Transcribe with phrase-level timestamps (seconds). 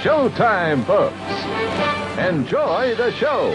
[0.00, 1.14] showtime, folks.
[2.18, 3.54] Enjoy the show.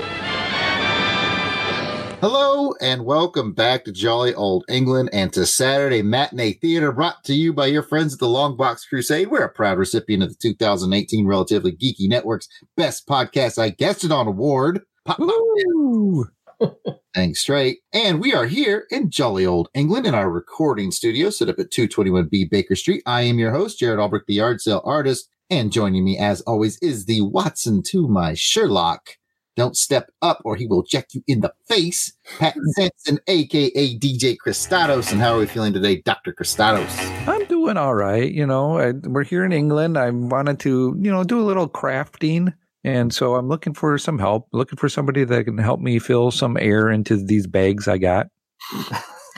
[2.21, 7.33] Hello and welcome back to Jolly Old England and to Saturday Matinee Theater brought to
[7.33, 9.29] you by your friends at the Long Box Crusade.
[9.29, 14.11] We're a proud recipient of the 2018 Relatively Geeky Network's Best Podcast I Guessed It
[14.11, 14.81] On Award.
[15.03, 16.75] Pop, pop.
[17.15, 17.79] Thanks straight.
[17.91, 21.71] And we are here in Jolly Old England in our recording studio set up at
[21.71, 23.01] 221B Baker Street.
[23.05, 25.29] I am your host, Jared Albrecht, the yard sale artist.
[25.49, 29.11] And joining me as always is the Watson to my Sherlock.
[29.55, 32.11] Don't step up or he will jack you in the face.
[32.39, 35.11] Pat Sanson, aka DJ Christados.
[35.11, 36.33] And how are we feeling today, Dr.
[36.33, 36.89] Christados?
[37.27, 38.29] I'm doing all right.
[38.29, 39.99] You know, I, we're here in England.
[39.99, 42.51] I wanted to, you know, do a little crafting.
[42.83, 46.31] And so I'm looking for some help, looking for somebody that can help me fill
[46.31, 48.27] some air into these bags I got.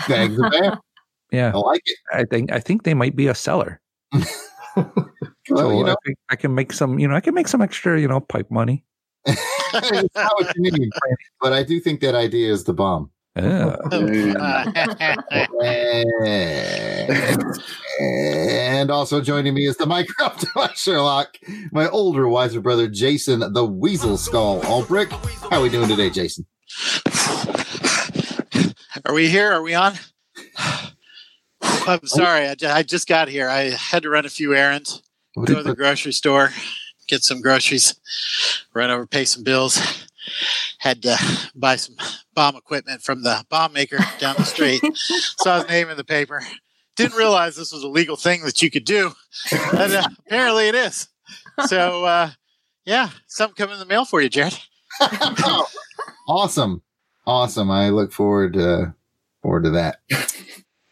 [0.07, 0.79] Bags of air.
[1.29, 1.51] Yeah.
[1.53, 1.97] I like it.
[2.13, 3.81] I think I think they might be a seller.
[5.49, 7.47] Well, so you know, I, think I can make some, you know, I can make
[7.47, 8.83] some extra, you know, pipe money.
[9.25, 10.89] it's not what you mean.
[11.41, 13.11] But I do think that idea is the bomb.
[13.35, 13.75] Yeah.
[17.99, 21.37] and also joining me is the Minecraft Sherlock,
[21.71, 25.13] my older, wiser brother, Jason, the Weasel Skull Albrecht.
[25.51, 26.47] How are we doing today, Jason?
[29.05, 29.51] Are we here?
[29.51, 29.93] Are we on?
[31.61, 32.47] I'm sorry.
[32.47, 33.47] I, I just got here.
[33.47, 35.03] I had to run a few errands,
[35.45, 36.51] go to the grocery store,
[37.07, 37.95] get some groceries,
[38.73, 40.05] run over, pay some bills.
[40.79, 41.17] Had to
[41.55, 41.95] buy some
[42.33, 44.81] bomb equipment from the bomb maker down the street.
[44.95, 46.41] Saw his name in the paper.
[46.97, 49.13] Didn't realize this was a legal thing that you could do.
[49.51, 51.07] And, uh, apparently it is.
[51.67, 52.31] So, uh,
[52.85, 54.57] yeah, something coming in the mail for you, Jared.
[56.27, 56.81] awesome,
[57.25, 57.71] awesome.
[57.71, 58.93] I look forward to
[59.41, 59.99] forward to that.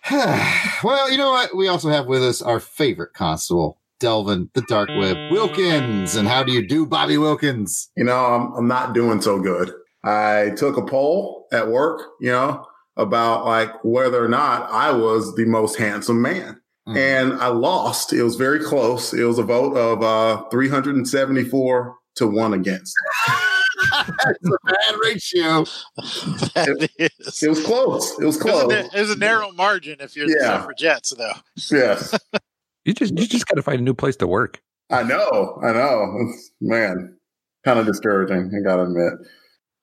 [0.84, 1.56] well, you know what?
[1.56, 6.16] We also have with us our favorite constable, Delvin the Dark Web Wilkins.
[6.16, 7.90] And how do you do, Bobby Wilkins?
[7.96, 9.72] you know, I'm, I'm not doing so good.
[10.04, 12.66] I took a poll at work, you know,
[12.98, 16.62] about like whether or not I was the most handsome man.
[16.88, 16.98] Mm.
[16.98, 18.14] And I lost.
[18.14, 19.14] It was very close.
[19.14, 22.96] It was a vote of uh, 374 to one against.
[23.92, 25.66] That's a bad ratio.
[26.56, 27.44] That is.
[27.44, 28.12] It was close.
[28.20, 28.72] It was It was, close.
[28.72, 30.60] a, it was a narrow margin if you're the Yeah.
[30.60, 31.34] suffragettes, though.
[31.72, 32.18] Yes.
[32.86, 34.62] You just you just got to find a new place to work.
[34.92, 35.60] I know.
[35.64, 36.16] I know.
[36.22, 37.18] It's- man,
[37.66, 38.52] kind of discouraging.
[38.56, 39.14] I got to admit.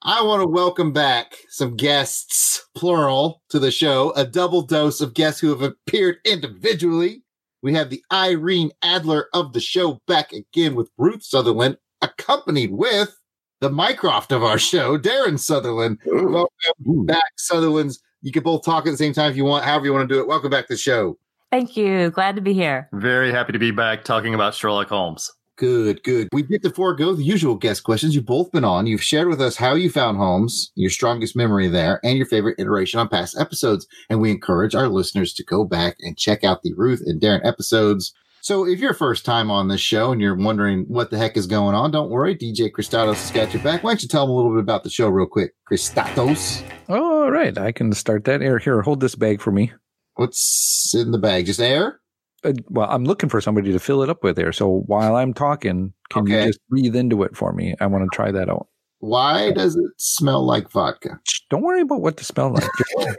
[0.05, 4.13] I want to welcome back some guests, plural, to the show.
[4.17, 7.23] A double dose of guests who have appeared individually.
[7.63, 13.17] We have the Irene Adler of the show back again with Ruth Sutherland, accompanied with
[13.61, 15.99] the Mycroft of our show, Darren Sutherland.
[16.09, 16.29] Ooh.
[16.29, 18.01] Welcome back, Sutherlands.
[18.23, 20.15] You can both talk at the same time if you want, however you want to
[20.15, 20.27] do it.
[20.27, 21.17] Welcome back to the show.
[21.53, 22.11] Thank you.
[22.11, 22.89] Glad to be here.
[22.95, 25.31] Very happy to be back talking about Sherlock Holmes.
[25.59, 26.29] Good, good.
[26.33, 28.15] We get to forego the usual guest questions.
[28.15, 28.87] You've both been on.
[28.87, 32.59] You've shared with us how you found Holmes, your strongest memory there, and your favorite
[32.59, 33.87] iteration on past episodes.
[34.09, 37.45] And we encourage our listeners to go back and check out the Ruth and Darren
[37.45, 38.15] episodes.
[38.41, 41.47] So if you're first time on this show and you're wondering what the heck is
[41.47, 42.34] going on, don't worry.
[42.34, 43.84] DJ Christatos has got your back.
[43.84, 45.53] Why don't you tell them a little bit about the show real quick?
[45.71, 48.41] Christatos, All right, I can start that.
[48.41, 49.71] Here, here, hold this bag for me.
[50.15, 51.47] What's in the bag?
[51.47, 52.00] Just air?
[52.45, 54.53] Uh, well, I'm looking for somebody to fill it up with air.
[54.53, 56.41] So while I'm talking, can Okay.
[56.41, 57.75] you just breathe into it for me?
[57.81, 58.67] I want to try that out.
[58.99, 61.19] Why does it smell like vodka?
[61.51, 62.69] Don't worry about what to smell like.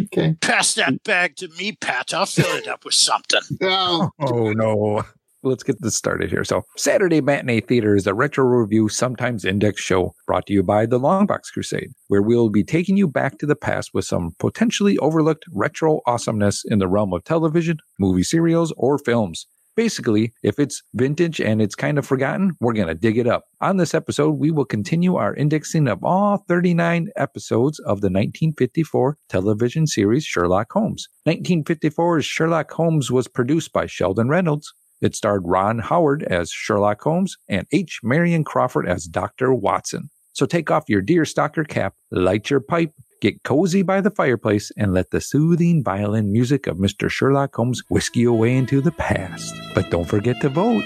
[0.00, 0.34] Okay.
[0.40, 2.14] Pass that bag to me, Pat.
[2.14, 3.40] I'll fill it up with something.
[3.62, 5.02] Oh, oh no.
[5.44, 6.42] Let's get this started here.
[6.42, 10.84] So, Saturday Matinee Theater is a retro review, sometimes index show brought to you by
[10.84, 14.98] the Longbox Crusade, where we'll be taking you back to the past with some potentially
[14.98, 19.46] overlooked retro awesomeness in the realm of television, movie serials, or films.
[19.76, 23.44] Basically, if it's vintage and it's kind of forgotten, we're going to dig it up.
[23.60, 29.18] On this episode, we will continue our indexing of all 39 episodes of the 1954
[29.28, 31.08] television series Sherlock Holmes.
[31.28, 34.74] 1954's Sherlock Holmes was produced by Sheldon Reynolds.
[35.00, 38.00] It starred Ron Howard as Sherlock Holmes and H.
[38.02, 39.54] Marion Crawford as Dr.
[39.54, 40.10] Watson.
[40.32, 44.94] So take off your deerstalker cap, light your pipe, get cozy by the fireplace, and
[44.94, 47.10] let the soothing violin music of Mr.
[47.10, 49.54] Sherlock Holmes whisk you away into the past.
[49.74, 50.84] But don't forget to vote.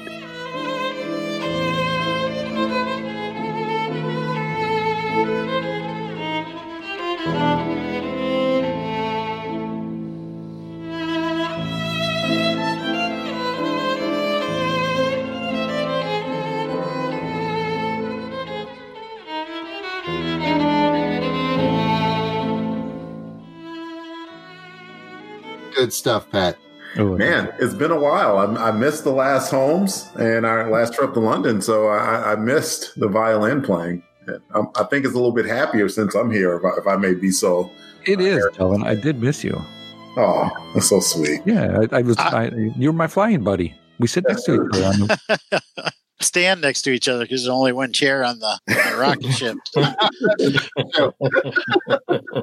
[25.92, 26.56] Good stuff, Pat.
[26.96, 28.36] Oh, Man, it's been a while.
[28.38, 32.36] I, I missed the last Holmes and our last trip to London, so I, I
[32.36, 34.02] missed the violin playing.
[34.54, 36.96] I, I think it's a little bit happier since I'm here, if I, if I
[36.96, 37.70] may be so.
[38.04, 38.82] It uh, is, Helen.
[38.84, 39.58] I did miss you.
[40.18, 41.40] Oh, that's so sweet.
[41.46, 42.18] Yeah, I, I was.
[42.18, 43.74] I- I, you're my flying buddy.
[43.98, 45.60] We sit next to each other.
[46.22, 48.92] On the, Stand next to each other because there's only one chair on the, on
[48.92, 49.56] the rocket ship.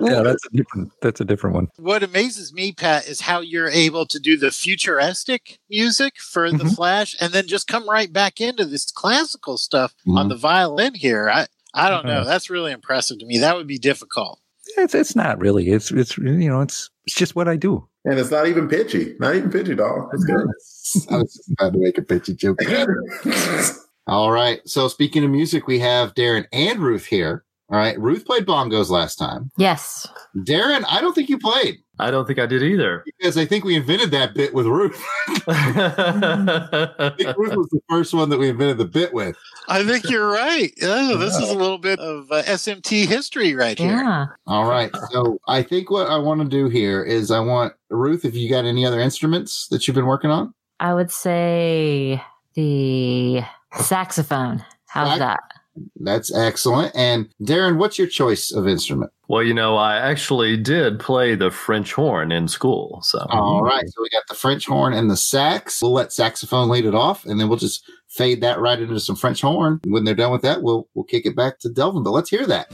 [0.02, 0.92] yeah, that's a different.
[1.02, 1.68] That's a different one.
[1.78, 6.64] What amazes me, Pat, is how you're able to do the futuristic music for the
[6.66, 6.76] Mhm.
[6.76, 10.30] Flash, and then just come right back into this classical stuff on Mhm.
[10.30, 11.30] the violin here.
[11.30, 12.22] I I don't know.
[12.22, 12.26] Mhm.
[12.26, 13.38] That's really impressive to me.
[13.40, 14.40] That would be difficult.
[14.78, 15.70] It's it's not really.
[15.70, 17.88] It's it's you know it's it's just what I do.
[18.06, 19.16] And it's not even pitchy.
[19.20, 20.10] Not even pitchy, dog.
[20.14, 20.48] It's good.
[21.12, 22.60] I was just about to make a pitchy joke.
[24.08, 24.62] All right.
[24.66, 27.44] So speaking of music, we have Darren and Ruth here.
[27.70, 28.00] All right.
[28.00, 29.52] Ruth played bongos last time.
[29.58, 30.08] Yes.
[30.36, 33.04] Darren, I don't think you played I don't think I did either.
[33.20, 35.04] because I think we invented that bit with Ruth.
[35.48, 39.36] I think Ruth was the first one that we invented the bit with.
[39.68, 40.72] I think you're right.
[40.82, 43.98] Oh, this is a little bit of uh, SMT history right here.
[43.98, 44.28] Yeah.
[44.48, 44.92] All right.
[45.12, 48.50] So I think what I want to do here is I want Ruth, if you
[48.50, 50.54] got any other instruments that you've been working on.
[50.80, 52.24] I would say
[52.54, 53.42] the
[53.78, 54.64] saxophone.
[54.88, 55.59] How's Sax- that?
[56.00, 56.96] That's excellent.
[56.96, 59.12] And Darren, what's your choice of instrument?
[59.30, 63.00] well, you know, I actually did play the French horn in school.
[63.04, 63.88] So All right.
[63.88, 65.84] So we got the French horn and the sax.
[65.84, 69.16] We'll let saxophone lead it off, and then we'll just fade that right into some
[69.16, 69.82] French horn.
[69.86, 72.02] When they're done with that, we'll we'll kick it back to Delvin.
[72.02, 72.74] But let's hear that.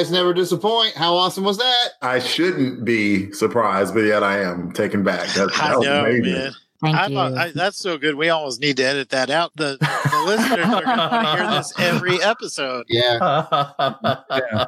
[0.00, 0.94] Guys never disappoint.
[0.94, 1.88] How awesome was that?
[2.00, 5.20] I shouldn't be surprised, but yet I am taken back.
[5.40, 6.32] That, that I was know, amazing.
[6.32, 6.52] man.
[6.82, 7.14] Thank you.
[7.14, 8.14] thought I, that's so good.
[8.14, 9.52] We almost need to edit that out.
[9.56, 12.86] The, the listeners are going to hear this every episode.
[12.90, 14.64] Yeah.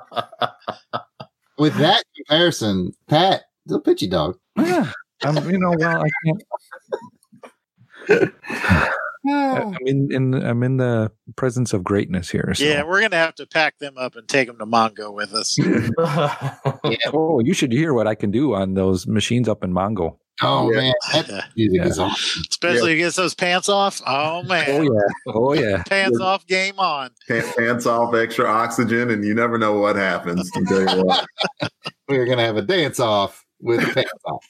[1.58, 4.38] With that comparison, Pat, the pitchy dog.
[4.56, 4.90] Yeah,
[5.23, 6.08] I'm, you know, well, I
[8.08, 8.93] can't.
[9.28, 9.86] I'm hmm.
[9.86, 12.52] in, in I'm in the presence of greatness here.
[12.54, 12.64] So.
[12.64, 15.32] Yeah, we're going to have to pack them up and take them to Mongo with
[15.34, 15.58] us.
[17.14, 20.16] Oh, you should hear what I can do on those machines up in Mongo.
[20.40, 20.76] Oh Yeah.
[20.80, 21.86] man, that music Yeah.
[21.86, 22.42] is awesome.
[22.50, 24.00] Especially if he gets those pants off.
[24.06, 24.64] Oh, oh man.
[24.69, 25.32] Oh yeah.
[25.34, 25.82] Oh yeah.
[25.88, 27.10] Pants off, game on.
[27.28, 30.50] Pants, pants off, extra oxygen, and you never know what happens.
[30.56, 31.26] I'll tell you what.
[32.08, 34.46] We're gonna have a dance off with pants off.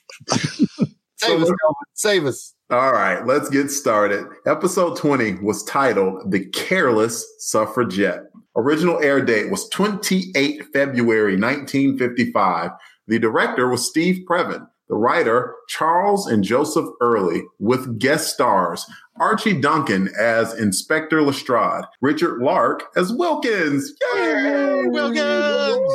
[1.23, 1.53] Save us,
[1.95, 2.55] Save us.
[2.71, 4.27] All right, let's get started.
[4.47, 8.25] Episode 20 was titled The Careless Suffragette.
[8.57, 12.71] Original air date was 28 February 1955.
[13.07, 14.67] The director was Steve Previn.
[14.89, 18.85] The writer, Charles and Joseph Early, with guest stars
[19.19, 23.93] Archie Duncan as Inspector Lestrade, Richard Larke as Wilkins.
[24.15, 24.85] Yay!
[24.87, 25.93] Wilkins!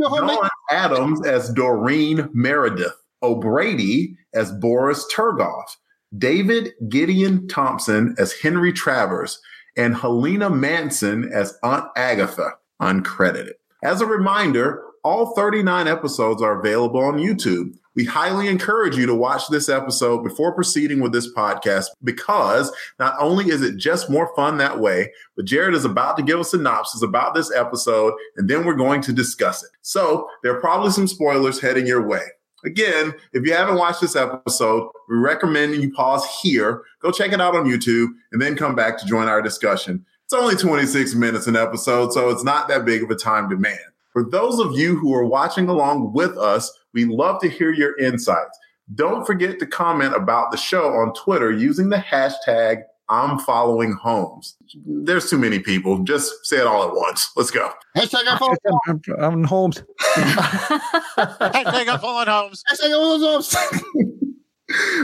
[0.00, 5.76] Dawn Addams as Doreen Meredith, O'Brady as Boris Turgoff,
[6.16, 9.40] David Gideon Thompson as Henry Travers,
[9.76, 13.52] and Helena Manson as Aunt Agatha, uncredited.
[13.82, 17.76] As a reminder, all 39 episodes are available on YouTube.
[17.94, 23.14] We highly encourage you to watch this episode before proceeding with this podcast because not
[23.18, 26.44] only is it just more fun that way, but Jared is about to give a
[26.44, 29.70] synopsis about this episode and then we're going to discuss it.
[29.82, 32.22] So there are probably some spoilers heading your way.
[32.64, 37.40] Again, if you haven't watched this episode, we recommend you pause here, go check it
[37.40, 40.04] out on YouTube, and then come back to join our discussion.
[40.24, 43.78] It's only 26 minutes an episode, so it's not that big of a time demand.
[44.12, 47.98] For those of you who are watching along with us, we love to hear your
[47.98, 48.58] insights.
[48.94, 54.56] Don't forget to comment about the show on Twitter using the hashtag I'm following Holmes.
[54.86, 55.98] There's too many people.
[56.02, 57.30] Just say it all at once.
[57.36, 57.70] Let's go.
[57.94, 58.56] Hashtag our phone.
[58.88, 59.82] I'm, I'm Holmes.
[60.14, 62.64] Hashtag I'm pulling homes.
[62.72, 63.54] Hashtag our phones.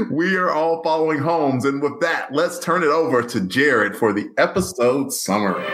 [0.10, 1.66] we are all following Holmes.
[1.66, 5.66] And with that, let's turn it over to Jared for the episode summary.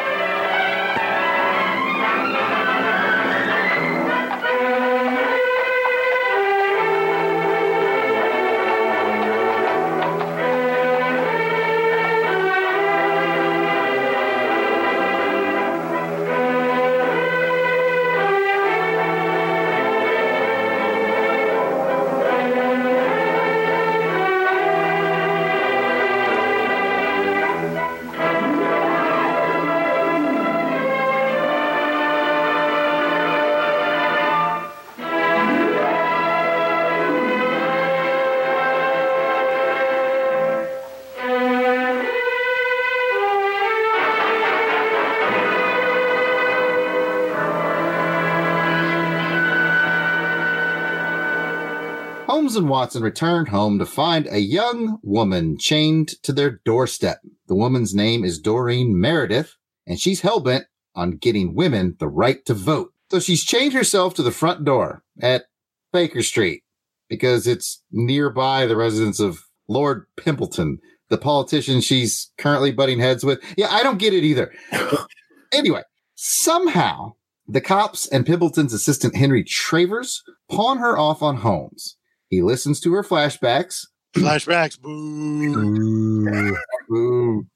[52.44, 57.20] Holmes and Watson returned home to find a young woman chained to their doorstep.
[57.48, 62.52] The woman's name is Doreen Meredith, and she's hellbent on getting women the right to
[62.52, 62.92] vote.
[63.10, 65.46] So she's chained herself to the front door at
[65.90, 66.64] Baker Street
[67.08, 73.42] because it's nearby the residence of Lord Pimpleton, the politician she's currently butting heads with.
[73.56, 74.52] Yeah, I don't get it either.
[75.50, 75.84] anyway,
[76.14, 77.14] somehow
[77.48, 81.96] the cops and Pimpleton's assistant Henry Travers pawn her off on Holmes.
[82.34, 84.80] He listens to her flashbacks Flashbacks.
[84.80, 86.56] Boo.
[86.88, 87.46] Boo.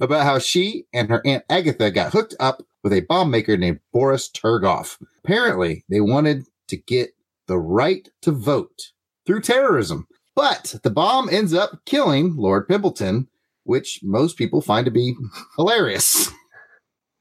[0.00, 3.80] about how she and her aunt Agatha got hooked up with a bomb maker named
[3.92, 4.96] Boris Turgoff.
[5.22, 7.10] Apparently, they wanted to get
[7.46, 8.92] the right to vote
[9.26, 10.06] through terrorism.
[10.34, 13.28] But the bomb ends up killing Lord Pimpleton,
[13.64, 15.14] which most people find to be
[15.56, 16.30] hilarious.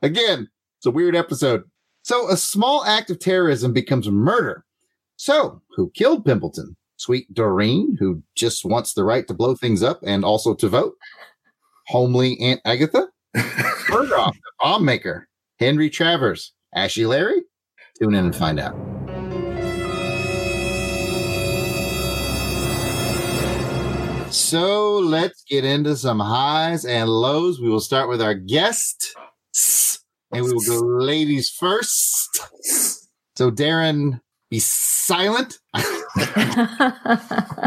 [0.01, 0.49] Again,
[0.79, 1.63] it's a weird episode.
[2.03, 4.65] So a small act of terrorism becomes murder.
[5.17, 6.75] So who killed Pimpleton?
[6.97, 10.95] Sweet Doreen, who just wants the right to blow things up and also to vote.
[11.87, 13.07] Homely Aunt Agatha.
[13.89, 15.27] Murdoch, the bomb maker.
[15.59, 16.53] Henry Travers.
[16.73, 17.41] Ashy Larry.
[17.99, 18.75] Tune in and find out.
[24.33, 27.61] So let's get into some highs and lows.
[27.61, 29.15] We will start with our guest.
[30.31, 32.39] And we will go ladies first.
[33.35, 34.21] So Darren,
[34.53, 35.57] be silent.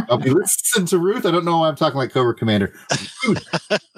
[0.08, 1.26] I'll be listening to Ruth.
[1.26, 2.72] I don't know why I'm talking like Cobra Commander.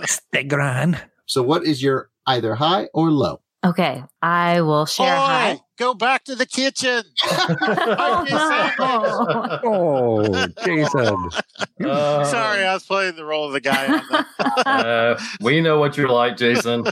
[0.00, 0.99] Stegron.
[1.26, 3.42] So what is your either high or low?
[3.64, 5.61] okay, I will share Boy, high.
[5.79, 7.05] Go back to the kitchen.
[9.71, 11.31] Oh, Jason.
[11.85, 13.87] Uh, Sorry, I was playing the role of the guy.
[13.87, 14.27] On the,
[14.69, 16.85] uh, we know what you're like, Jason.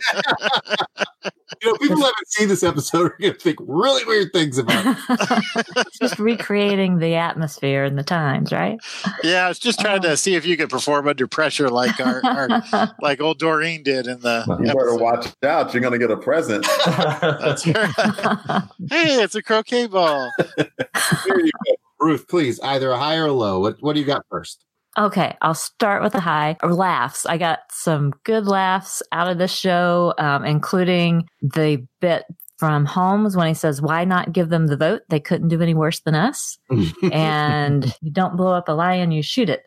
[1.62, 4.58] You know, people who haven't seen this episode are going to think really weird things
[4.58, 5.86] about it.
[6.00, 8.78] Just recreating the atmosphere and the times, right?
[9.22, 12.20] yeah, I was just trying to see if you could perform under pressure like our,
[12.24, 14.44] our like old Doreen did in the.
[14.60, 15.00] You better episode.
[15.00, 15.72] watch out.
[15.72, 16.66] You're going to get a present.
[16.84, 18.62] That's right.
[18.90, 20.30] hey, it's a croquet ball.
[20.56, 21.74] Here you go.
[21.98, 23.60] Ruth, please, either a high or a low.
[23.60, 24.64] What, what do you got first?
[24.98, 26.56] Okay, I'll start with a high.
[26.62, 27.26] Laughs.
[27.26, 32.24] I got some good laughs out of this show, um, including the bit
[32.56, 35.02] from Holmes when he says, Why not give them the vote?
[35.08, 36.58] They couldn't do any worse than us.
[37.12, 39.64] And you don't blow up a lion, you shoot it.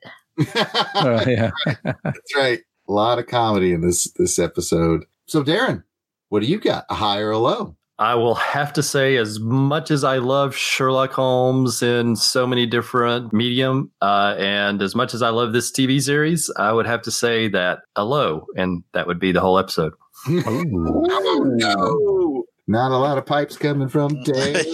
[0.56, 1.52] Uh, yeah.
[1.84, 2.60] That's right.
[2.88, 5.06] A lot of comedy in this this episode.
[5.28, 5.84] So, Darren,
[6.30, 6.86] what do you got?
[6.90, 7.76] A high or a low?
[8.00, 12.66] I will have to say, as much as I love Sherlock Holmes in so many
[12.66, 17.02] different medium, uh, and as much as I love this TV series, I would have
[17.04, 19.92] to say that a low, and that would be the whole episode.
[20.30, 20.64] Oh,
[21.46, 22.46] no.
[22.68, 24.66] Not a lot of pipes coming from Dave.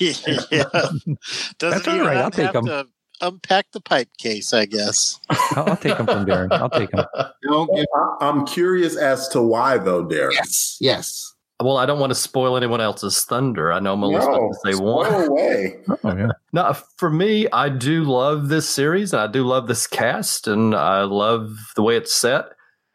[0.51, 0.63] yeah.
[0.71, 1.17] Doesn't
[1.59, 2.65] That's all you right, I'll have take 'em.
[2.65, 2.85] to
[3.21, 5.19] unpack the pipe case, I guess.
[5.29, 6.51] I'll, I'll take them from Darren.
[6.51, 7.05] I'll take them.
[7.49, 10.33] Don't give I- I'm curious as to why, though, Darren.
[10.33, 11.31] yes, yes.
[11.65, 13.73] Well, I don't want to spoil anyone else's thunder.
[13.73, 15.11] I know I'm only supposed to say one.
[15.27, 15.79] away.
[16.03, 16.31] Oh, yeah.
[16.53, 19.13] No, for me, I do love this series.
[19.13, 22.45] And I do love this cast, and I love the way it's set,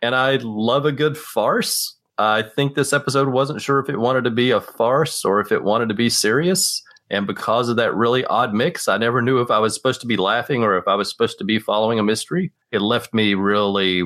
[0.02, 1.96] and I love a good farce.
[2.16, 5.50] I think this episode wasn't sure if it wanted to be a farce or if
[5.50, 6.80] it wanted to be serious.
[7.10, 10.06] And because of that really odd mix, I never knew if I was supposed to
[10.06, 12.52] be laughing or if I was supposed to be following a mystery.
[12.70, 14.04] It left me really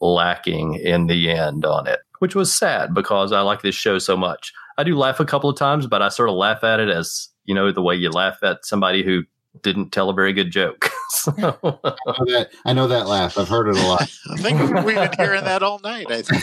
[0.00, 4.16] lacking in the end on it, which was sad because I like this show so
[4.16, 4.52] much.
[4.76, 7.28] I do laugh a couple of times, but I sort of laugh at it as,
[7.44, 9.24] you know, the way you laugh at somebody who
[9.62, 10.90] didn't tell a very good joke.
[11.10, 13.38] so, I know that, I know that laugh.
[13.38, 14.10] I've heard it a lot.
[14.30, 16.42] I think we've been hearing that all night, I think.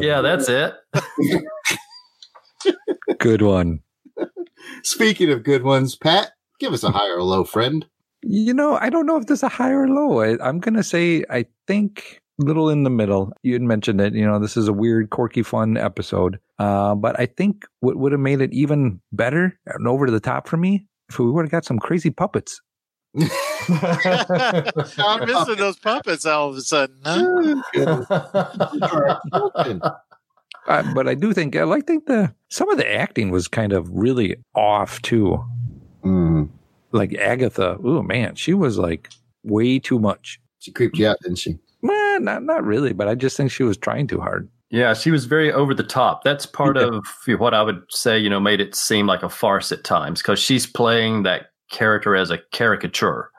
[0.02, 0.74] yeah, that's it.
[3.18, 3.80] Good one.
[4.82, 7.86] Speaking of good ones, Pat, give us a high or a low friend.
[8.22, 10.20] You know, I don't know if there's a high or low.
[10.20, 13.32] I, I'm going to say, I think little in the middle.
[13.42, 14.14] You had mentioned it.
[14.14, 16.38] You know, this is a weird, quirky, fun episode.
[16.58, 20.48] Uh, but I think what would have made it even better and over the top
[20.48, 22.60] for me if we would have got some crazy puppets.
[23.18, 27.62] I'm missing those puppets all of a sudden, huh?
[30.66, 33.72] Uh, but I do think I like think the some of the acting was kind
[33.72, 35.42] of really off too.
[36.04, 36.50] Mm.
[36.92, 39.10] Like Agatha, oh man, she was like
[39.42, 40.40] way too much.
[40.58, 41.58] She creeped you out, didn't she?
[41.82, 44.48] Well, not not really, but I just think she was trying too hard.
[44.70, 46.24] Yeah, she was very over the top.
[46.24, 46.98] That's part Yeah.
[46.98, 50.20] of what I would say, you know, made it seem like a farce at times
[50.20, 53.30] because she's playing that character as a caricature.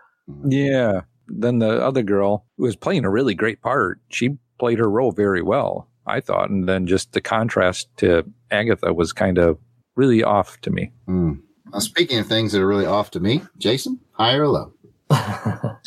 [0.45, 1.01] Yeah.
[1.27, 5.11] Then the other girl who was playing a really great part, she played her role
[5.11, 5.87] very well.
[6.07, 6.49] I thought.
[6.49, 9.59] And then just the contrast to Agatha was kind of
[9.95, 10.91] really off to me.
[11.07, 11.41] Mm.
[11.71, 14.73] Now, speaking of things that are really off to me, Jason, high or low?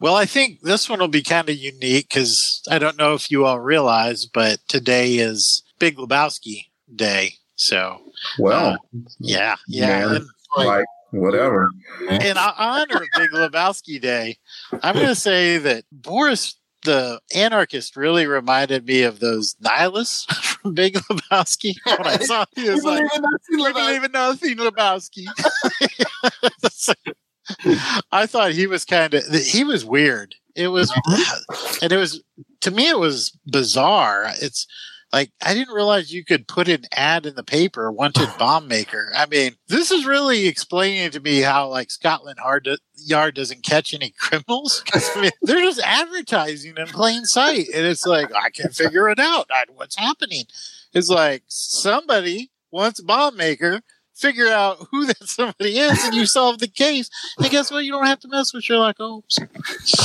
[0.00, 3.30] Well, I think this one will be kind of unique because I don't know if
[3.30, 7.34] you all realize, but today is Big Lebowski Day.
[7.56, 8.00] So,
[8.38, 8.76] Well, uh,
[9.18, 10.06] yeah, yeah.
[10.06, 10.16] Man.
[10.16, 11.70] And, like whatever.
[12.08, 14.38] in honor of Big Lebowski Day,
[14.82, 20.26] I'm going to say that Boris the anarchist really reminded me of those nihilists
[20.60, 21.74] from Big Lebowski.
[21.86, 23.04] When I saw he was like,
[23.50, 25.26] we believe in nothing, Lebowski.
[28.12, 30.34] I thought he was kind of he was weird.
[30.54, 30.92] It was,
[31.80, 32.22] and it was
[32.60, 34.32] to me it was bizarre.
[34.40, 34.66] It's
[35.12, 39.10] like I didn't realize you could put an ad in the paper, wanted bomb maker.
[39.14, 42.38] I mean, this is really explaining to me how like Scotland
[42.96, 44.84] Yard doesn't catch any criminals.
[44.94, 49.18] I mean, they're just advertising in plain sight, and it's like I can't figure it
[49.18, 49.48] out.
[49.74, 50.44] What's happening?
[50.92, 53.82] It's like somebody wants bomb maker
[54.20, 57.10] figure out who that somebody is and you solve the case.
[57.38, 57.84] And guess what?
[57.84, 59.38] You don't have to mess with Sherlock oh, Holmes.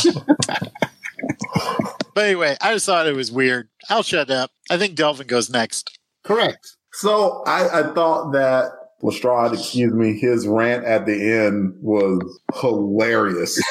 [2.13, 3.69] but anyway, I just thought it was weird.
[3.89, 4.51] I'll shut up.
[4.69, 5.99] I think Delvin goes next.
[6.23, 6.75] Correct.
[6.93, 8.71] So I, I thought that
[9.01, 13.61] Lestrade, excuse me, his rant at the end was hilarious.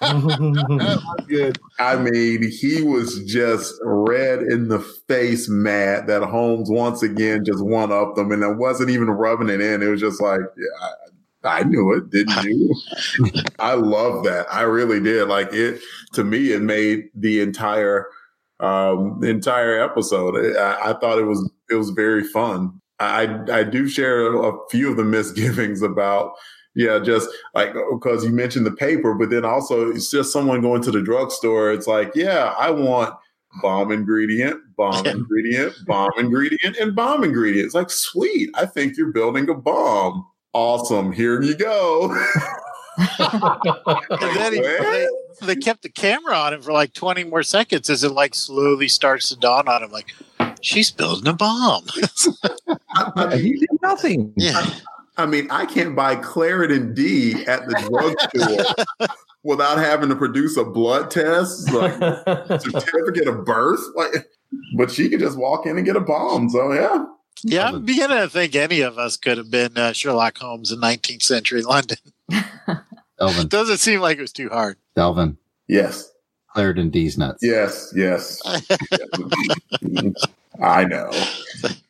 [1.28, 1.58] good.
[1.78, 7.62] I mean, he was just red in the face mad that Holmes once again just
[7.62, 9.82] one up them and it wasn't even rubbing it in.
[9.82, 10.88] It was just like, yeah,
[11.44, 12.74] I, knew it, didn't you?
[13.58, 14.46] I love that.
[14.50, 15.28] I really did.
[15.28, 15.80] Like it
[16.14, 18.06] to me, it made the entire
[18.60, 20.56] um the entire episode.
[20.56, 22.80] I, I thought it was it was very fun.
[23.00, 26.32] I I do share a few of the misgivings about
[26.74, 30.82] yeah, just like because you mentioned the paper, but then also it's just someone going
[30.82, 31.72] to the drugstore.
[31.72, 33.14] It's like, yeah, I want
[33.62, 37.66] bomb ingredient, bomb ingredient, bomb ingredient, and bomb ingredient.
[37.66, 38.50] It's like, sweet.
[38.54, 40.26] I think you're building a bomb.
[40.54, 41.12] Awesome.
[41.12, 42.10] Here you go.
[43.18, 45.08] and then he, they,
[45.42, 48.88] they kept the camera on him for like 20 more seconds as it like slowly
[48.88, 50.14] starts to dawn on him like
[50.60, 51.84] she's building a bomb
[53.32, 54.64] he did nothing yeah
[55.16, 59.08] I mean, I can't buy Claritin D at the drugstore
[59.44, 61.92] without having to produce a blood test, like
[62.60, 63.80] certificate of birth.
[63.94, 64.28] Like,
[64.76, 66.50] but she could just walk in and get a bomb.
[66.50, 67.04] So yeah,
[67.44, 67.68] yeah.
[67.68, 71.22] I'm beginning to think any of us could have been uh, Sherlock Holmes in 19th
[71.22, 71.98] century London.
[73.20, 73.48] Elvin.
[73.48, 74.76] Doesn't seem like it was too hard.
[74.96, 75.36] Elvin.
[75.68, 76.10] Yes.
[76.54, 77.40] Claritin D's nuts.
[77.42, 77.92] Yes.
[77.96, 78.40] Yes.
[80.62, 81.10] I know.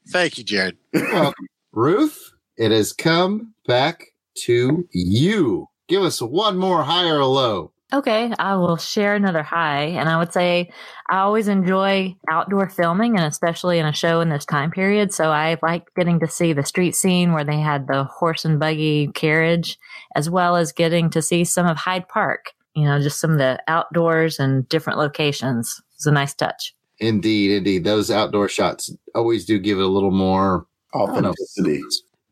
[0.09, 0.77] Thank you, Jared.
[0.93, 1.35] Well,
[1.73, 4.07] Ruth, it has come back
[4.45, 5.69] to you.
[5.89, 7.73] Give us one more high or low.
[7.95, 9.85] Okay, I will share another high.
[9.85, 10.69] And I would say
[11.09, 15.15] I always enjoy outdoor filming and especially in a show in this time period.
[15.15, 18.59] So I like getting to see the street scene where they had the horse and
[18.59, 19.79] buggy carriage,
[20.17, 23.39] as well as getting to see some of Hyde Park, you know, just some of
[23.39, 25.81] the outdoors and different locations.
[25.95, 26.75] It's a nice touch.
[26.99, 27.85] Indeed, indeed.
[27.85, 31.81] Those outdoor shots always do give it a little more authenticity.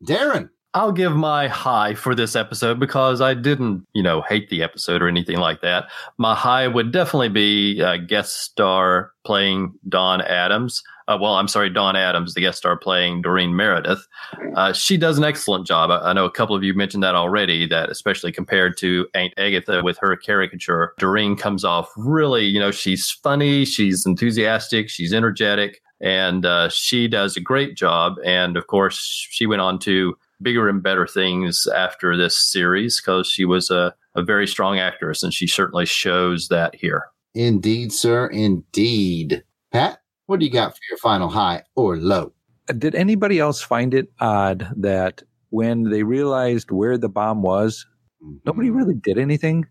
[0.05, 0.49] Darren.
[0.75, 5.03] I'll give my high for this episode because I didn't, you know, hate the episode
[5.03, 5.85] or anything like that.
[6.17, 10.81] My high would definitely be a guest star playing Dawn Addams.
[11.07, 14.07] Uh, well, I'm sorry, Dawn Addams, the guest star playing Doreen Meredith.
[14.55, 15.91] Uh, she does an excellent job.
[15.91, 19.33] I, I, know a couple of you mentioned that already, that especially compared to Aunt
[19.37, 25.13] Agatha with her caricature, Doreen comes off really, you know, she's funny, she's enthusiastic, she's
[25.13, 28.15] energetic, and uh, she does a great job.
[28.25, 33.27] And of course, she went on to bigger and better things after this series because
[33.27, 37.05] she was a, a very strong actress and she certainly shows that here.
[37.33, 38.27] Indeed, sir.
[38.27, 39.43] Indeed.
[39.71, 42.33] Pat, what do you got for your final high or low?
[42.77, 47.85] Did anybody else find it odd that when they realized where the bomb was,
[48.23, 48.37] mm-hmm.
[48.45, 49.65] nobody really did anything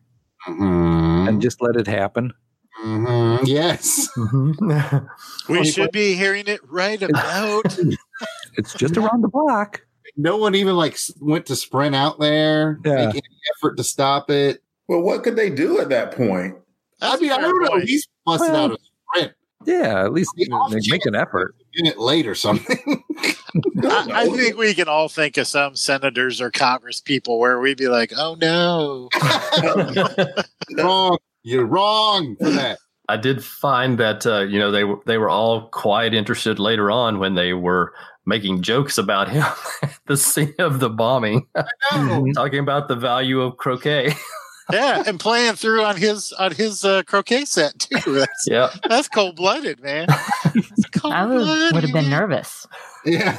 [0.46, 1.28] mm-hmm.
[1.28, 2.32] and just let it happen?
[2.84, 3.46] Mm-hmm.
[3.46, 4.08] Yes.
[5.48, 7.78] we should be hearing it right about.
[8.56, 9.82] it's just around the block
[10.16, 13.06] no one even like went to sprint out there, yeah.
[13.06, 13.22] make any
[13.56, 14.62] effort to stop it.
[14.88, 16.56] Well, what could they do at that point?
[17.00, 17.80] That's I mean, I don't know.
[17.80, 18.78] He's busted well, out a
[19.14, 19.32] sprint.
[19.64, 21.54] Yeah, at least make an effort.
[21.60, 23.04] A minute late or something.
[23.84, 27.76] I, I, think we can all think of some senators or Congress people where we'd
[27.76, 29.08] be like, "Oh no,
[30.76, 31.18] wrong!
[31.42, 35.28] You're wrong for that." I did find that uh, you know they were they were
[35.28, 37.92] all quite interested later on when they were
[38.26, 39.44] making jokes about him
[39.82, 41.46] at the scene of the bombing,
[42.34, 44.14] talking about the value of croquet.
[44.72, 48.12] yeah, and playing through on his on his uh, croquet set too.
[48.12, 48.70] That's, yeah.
[48.88, 50.06] that's cold blooded, man.
[51.04, 52.66] I would, would have been nervous.
[53.04, 53.38] Yeah.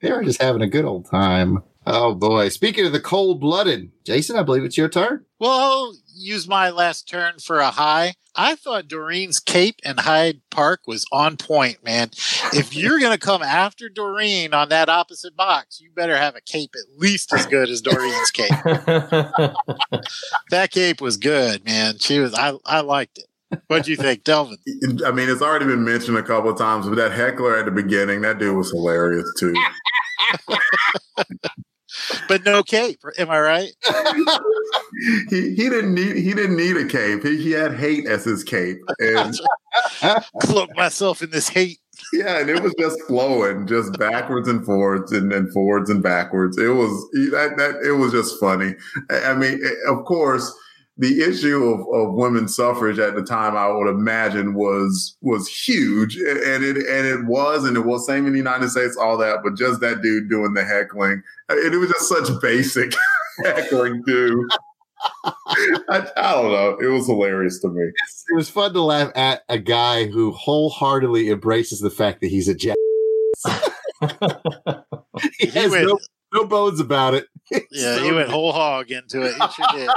[0.00, 1.62] they were just having a good old time.
[1.86, 2.48] Oh boy.
[2.48, 5.24] Speaking of the cold blooded, Jason, I believe it's your turn.
[5.40, 8.14] Well, I'll use my last turn for a high.
[8.34, 12.10] I thought Doreen's cape in Hyde Park was on point, man.
[12.54, 16.40] If you're going to come after Doreen on that opposite box, you better have a
[16.40, 18.48] cape at least as good as Doreen's cape.
[20.50, 21.98] that cape was good, man.
[21.98, 23.26] She was, I, I liked it.
[23.66, 24.56] What'd you think, Delvin?
[25.06, 27.70] I mean, it's already been mentioned a couple of times, but that heckler at the
[27.70, 29.54] beginning, that dude was hilarious too.
[32.28, 33.00] but no cape.
[33.18, 33.72] Am I right?
[35.30, 37.22] he he didn't need he didn't need a cape.
[37.22, 39.34] He, he had hate as his cape, and
[40.40, 41.78] cloak myself in this hate.
[42.12, 46.58] Yeah, and it was just flowing, just backwards and forwards, and then forwards and backwards.
[46.58, 46.90] It was
[47.32, 48.74] that that it was just funny.
[49.10, 50.52] I mean, eh, of course
[51.02, 56.14] the issue of, of women's suffrage at the time, I would imagine, was was huge,
[56.16, 59.40] and it and it was, and it was same in the United States, all that.
[59.42, 62.94] But just that dude doing the heckling, and it was just such basic
[63.44, 64.48] heckling dude.
[65.24, 66.78] I, I, don't know.
[66.80, 67.82] It was hilarious to me.
[67.82, 72.46] It was fun to laugh at a guy who wholeheartedly embraces the fact that he's
[72.46, 72.76] a jack.
[75.40, 75.98] he has no,
[76.32, 77.26] no bones about it.
[77.70, 79.34] Yeah, so he went whole hog into it.
[79.34, 79.90] He sure did.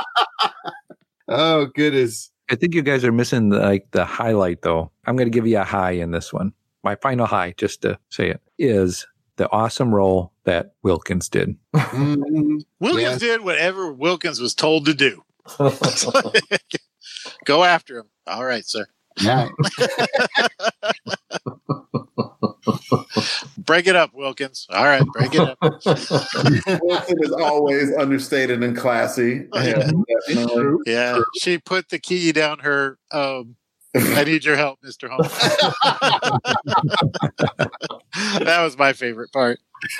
[1.28, 2.32] Oh goodness!
[2.50, 4.92] I think you guys are missing the, like the highlight though.
[5.06, 6.54] I'm going to give you a high in this one.
[6.84, 9.08] My final high, just to say it, is
[9.38, 11.56] the awesome role that Wilkins did.
[11.76, 12.58] Mm-hmm.
[12.80, 13.30] Wilkins yeah.
[13.30, 15.24] did whatever Wilkins was told to do.
[17.46, 18.10] Go after him.
[18.28, 18.86] All right, sir.
[19.22, 19.48] Yeah.
[23.58, 24.68] Break it up, Wilkins.
[24.70, 25.58] All right, break it up.
[26.82, 29.48] Wilkins is always understated and classy.
[29.54, 29.92] Yeah,
[30.86, 31.20] yeah.
[31.40, 32.98] she put the key down her.
[33.12, 33.56] Um,
[33.96, 35.30] I need your help, Mister Holmes.
[38.40, 39.60] that was my favorite part.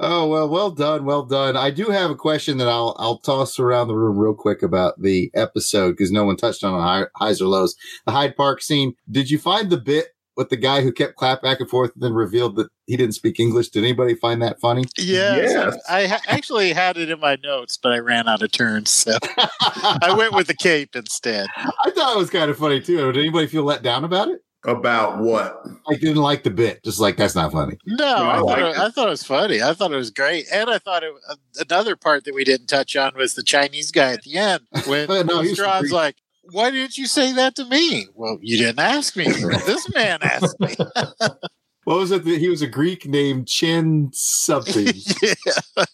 [0.00, 1.56] oh well, well done, well done.
[1.56, 5.00] I do have a question that I'll I'll toss around the room real quick about
[5.00, 7.76] the episode because no one touched on high, highs or lows.
[8.06, 8.94] The Hyde Park scene.
[9.10, 12.02] Did you find the bit with the guy who kept clap back and forth and
[12.02, 13.68] then revealed that he didn't speak English.
[13.68, 14.84] Did anybody find that funny?
[14.98, 15.78] Yeah, yes.
[15.88, 18.90] I ha- actually had it in my notes, but I ran out of turns.
[18.90, 19.16] So
[19.62, 21.48] I went with the cape instead.
[21.56, 23.12] I thought it was kind of funny too.
[23.12, 24.40] Did anybody feel let down about it?
[24.66, 25.62] About what?
[25.90, 26.82] I didn't like the bit.
[26.84, 27.76] Just like that's not funny.
[27.86, 29.62] No, no I, thought it, I thought it was funny.
[29.62, 31.12] I thought it was great, and I thought it.
[31.28, 34.62] Uh, another part that we didn't touch on was the Chinese guy at the end
[34.86, 36.16] when no, Strawn's like,
[36.52, 38.06] why didn't you say that to me?
[38.14, 39.24] Well, you didn't ask me.
[39.24, 40.74] this man asked me.
[41.84, 42.24] what was it?
[42.24, 44.86] That he was a Greek named Chin something.
[45.22, 45.84] yeah.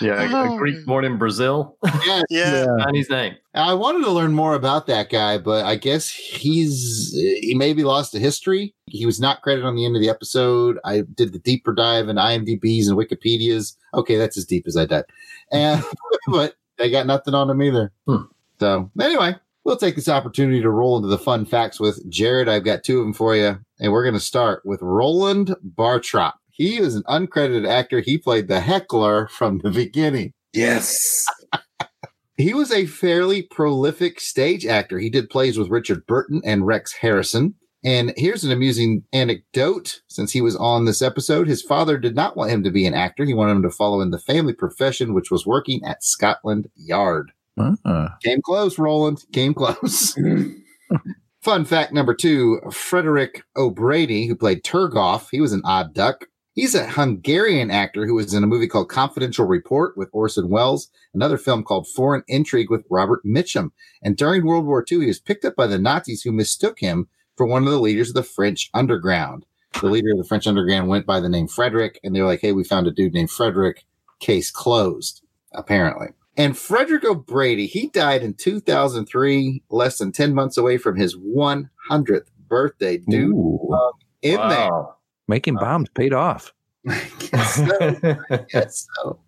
[0.00, 0.86] Yeah, a, a Greek oh.
[0.86, 1.76] born in Brazil.
[2.06, 3.34] Yeah, yeah, Chinese name.
[3.54, 8.12] I wanted to learn more about that guy, but I guess he's he maybe lost
[8.12, 8.74] to history.
[8.86, 10.78] He was not credited on the end of the episode.
[10.84, 13.76] I did the deeper dive in IMDb's and Wikipedia's.
[13.94, 15.04] Okay, that's as deep as I did,
[15.52, 15.82] and
[16.28, 17.92] but they got nothing on him either.
[18.06, 18.22] Hmm.
[18.60, 19.36] So anyway,
[19.68, 22.48] we'll take this opportunity to roll into the fun facts with Jared.
[22.48, 26.32] I've got two of them for you, and we're going to start with Roland Bartrop.
[26.50, 28.00] He is an uncredited actor.
[28.00, 30.32] He played the heckler from the beginning.
[30.54, 31.26] Yes.
[32.38, 34.98] he was a fairly prolific stage actor.
[34.98, 37.54] He did plays with Richard Burton and Rex Harrison.
[37.84, 40.00] And here's an amusing anecdote.
[40.08, 42.94] Since he was on this episode, his father did not want him to be an
[42.94, 43.26] actor.
[43.26, 47.32] He wanted him to follow in the family profession, which was working at Scotland Yard.
[47.58, 47.74] Ah.
[47.84, 48.08] Uh-uh.
[48.22, 49.24] Came close, Roland.
[49.32, 50.16] Came close.
[51.42, 56.26] Fun fact number two Frederick O'Brady, who played Turgoff, he was an odd duck.
[56.52, 60.88] He's a Hungarian actor who was in a movie called Confidential Report with Orson Welles,
[61.14, 63.70] another film called Foreign Intrigue with Robert Mitchum.
[64.02, 67.06] And during World War II, he was picked up by the Nazis who mistook him
[67.36, 69.46] for one of the leaders of the French underground.
[69.80, 72.40] The leader of the French underground went by the name Frederick, and they were like,
[72.40, 73.84] hey, we found a dude named Frederick.
[74.18, 76.08] Case closed, apparently.
[76.38, 82.28] And Frederick O'Brady, he died in 2003, less than 10 months away from his 100th
[82.48, 82.98] birthday.
[82.98, 83.90] Dude, um,
[84.22, 84.48] in wow.
[84.48, 84.94] there.
[85.26, 86.54] Making bombs paid off.
[86.86, 88.16] guess so.
[88.50, 89.18] guess so.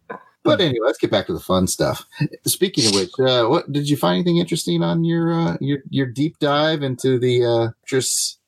[0.43, 2.07] But anyway, let's get back to the fun stuff.
[2.47, 6.07] Speaking of which, uh, what did you find anything interesting on your uh, your your
[6.07, 7.97] deep dive into the uh,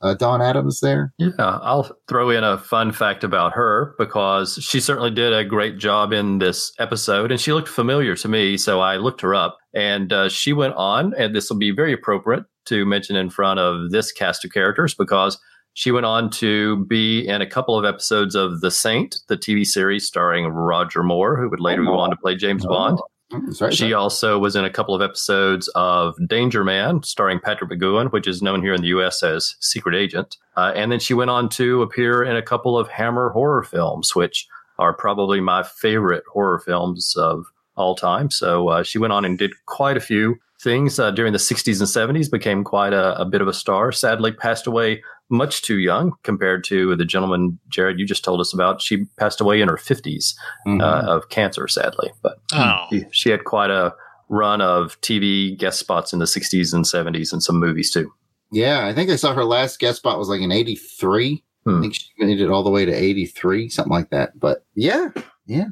[0.01, 1.13] uh, Dawn Addams there?
[1.19, 5.79] Yeah, I'll throw in a fun fact about her because she certainly did a great
[5.79, 9.59] job in this episode, and she looked familiar to me, so I looked her up,
[9.75, 13.61] and uh, she went on, and this will be very appropriate to mention in front
[13.61, 15.39] of this cast of characters because
[15.75, 19.65] she went on to be in a couple of episodes of The Saint, the TV
[19.65, 22.99] series starring Roger Moore, who would later go on to play James Bond.
[23.33, 23.73] Mm, right.
[23.73, 28.27] She also was in a couple of episodes of Danger Man, starring Patrick McGoohan, which
[28.27, 29.23] is known here in the U.S.
[29.23, 30.37] as Secret Agent.
[30.57, 34.15] Uh, and then she went on to appear in a couple of Hammer horror films,
[34.15, 34.47] which
[34.79, 38.31] are probably my favorite horror films of all time.
[38.31, 41.81] So uh, she went on and did quite a few things uh, during the 60s
[41.81, 43.91] and 70s, became quite a, a bit of a star.
[43.93, 48.53] Sadly, passed away much too young compared to the gentleman, Jared, you just told us
[48.55, 48.81] about.
[48.81, 50.35] She passed away in her 50s
[50.67, 50.81] Mhm.
[50.83, 52.13] uh, of cancer, sadly.
[52.23, 52.85] But Oh.
[52.91, 53.95] she, she had quite a
[54.29, 58.13] run of TV guest spots in the 60s and 70s and some movies too.
[58.55, 61.43] yeah, I think I saw her last guest spot was like in 83.
[61.67, 61.81] I Hmm.
[61.81, 64.39] think she made it all the way to 83, something like that.
[64.39, 65.09] But yeah,
[65.47, 65.67] yeah,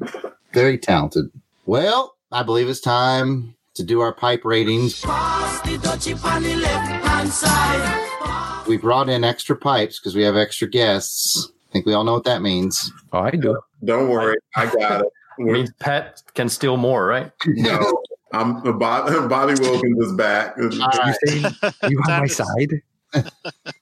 [0.53, 1.25] very talented.
[1.67, 5.03] Well, I believe it's time to do our pipe ratings.
[8.71, 11.51] We brought in extra pipes because we have extra guests.
[11.69, 12.89] I think we all know what that means.
[13.11, 13.59] Oh, I do.
[13.83, 15.07] Don't worry, I got it.
[15.39, 17.33] It means Pat can steal more, right?
[17.47, 20.55] no, I'm Bob, Bobby Wilkins is back.
[20.57, 21.49] You say
[21.89, 22.71] you on my side?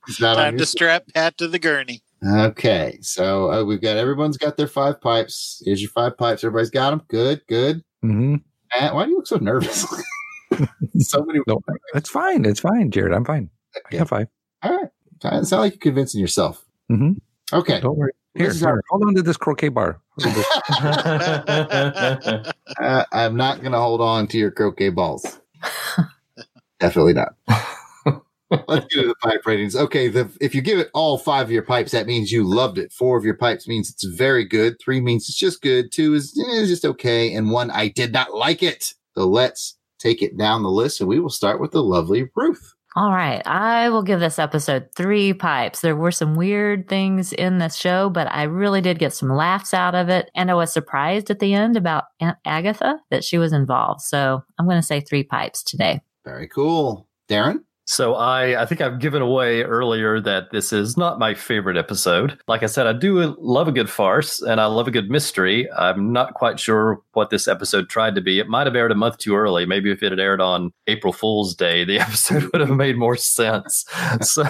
[0.07, 2.01] It's not on Time to strap Pat to the gurney.
[2.27, 5.61] Okay, so uh, we've got everyone's got their five pipes.
[5.63, 6.43] Here's your five pipes.
[6.43, 7.03] Everybody's got them.
[7.09, 7.83] Good, good.
[8.01, 8.37] hmm
[8.79, 9.85] Matt, why do you look so nervous?
[10.97, 11.41] so many.
[11.47, 11.59] No,
[11.93, 12.43] it's fine.
[12.45, 13.13] It's fine, Jared.
[13.13, 13.51] I'm fine.
[13.75, 13.97] I Okay.
[13.99, 14.27] got five.
[14.63, 14.89] All right.
[15.15, 16.63] It sounds like you're convincing yourself.
[16.89, 17.13] hmm
[17.51, 17.79] Okay.
[17.81, 18.11] Don't worry.
[18.35, 19.99] Here, here, our- hold on to this croquet bar.
[22.79, 25.39] Uh, I'm not going to hold on to your croquet balls.
[26.79, 27.33] Definitely not.
[28.67, 29.75] Let's get to the pipe ratings.
[29.75, 32.77] Okay, the, if you give it all five of your pipes, that means you loved
[32.77, 32.91] it.
[32.91, 34.77] Four of your pipes means it's very good.
[34.83, 35.91] Three means it's just good.
[35.91, 37.33] Two is eh, just okay.
[37.33, 38.93] And one, I did not like it.
[39.15, 42.73] So let's take it down the list and we will start with the lovely Ruth.
[42.95, 43.41] All right.
[43.45, 45.81] I will give this episode three pipes.
[45.81, 49.73] There were some weird things in this show, but I really did get some laughs
[49.73, 50.31] out of it.
[50.35, 54.01] And I was surprised at the end about Aunt Agatha that she was involved.
[54.01, 56.01] So I'm going to say three pipes today.
[56.25, 57.07] Very cool.
[57.29, 57.59] Darren?
[57.89, 62.39] So I, I think I've given away earlier that this is not my favorite episode.
[62.47, 65.67] Like I said, I do love a good farce and I love a good mystery.
[65.71, 68.37] I'm not quite sure what this episode tried to be.
[68.37, 69.65] It might have aired a month too early.
[69.65, 73.15] Maybe if it had aired on April Fool's Day, the episode would have made more
[73.17, 73.85] sense.
[74.21, 74.45] so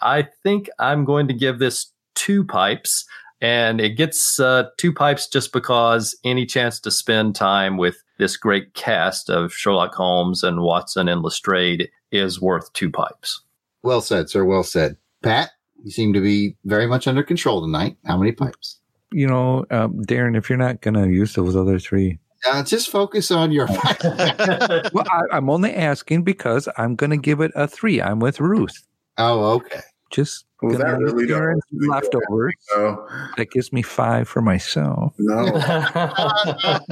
[0.00, 3.04] I think I'm going to give this two pipes.
[3.42, 8.38] And it gets uh, two pipes just because any chance to spend time with this
[8.38, 13.42] great cast of Sherlock Holmes and Watson and Lestrade is worth two pipes.
[13.82, 14.44] Well said, sir.
[14.44, 14.96] Well said.
[15.22, 15.50] Pat,
[15.82, 17.96] you seem to be very much under control tonight.
[18.04, 18.80] How many pipes?
[19.12, 22.90] you know, um, Darren, if you're not going to use those other three, Uh, just
[22.90, 23.66] focus on your.
[24.02, 28.02] well, I, I'm only asking because I'm going to give it a three.
[28.02, 28.84] I'm with Ruth.
[29.18, 29.80] oh, okay.
[30.10, 32.54] Just Was gonna that really the Darren's only thing that leftovers.
[32.74, 35.12] No, That gives me five for myself.
[35.18, 35.44] no,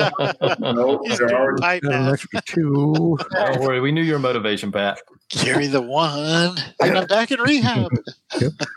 [0.58, 1.00] no.
[1.18, 2.12] There are, pipe an math.
[2.14, 3.16] extra two.
[3.32, 4.98] Don't worry, we knew your motivation, Pat.
[5.30, 6.56] Carry the one.
[6.80, 7.90] I'm back in rehab.